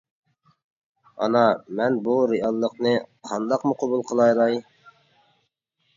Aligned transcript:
ئانا، 1.25 1.43
مەن 1.81 1.99
بۇ 2.09 2.17
رېئاللىقنى 2.33 2.95
قانداقمۇ 3.31 3.77
قوبۇل 3.83 4.03
قىلالاي! 4.13 4.61